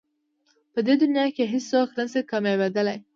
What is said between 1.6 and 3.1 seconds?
څوک نه شي کامیابېدلی.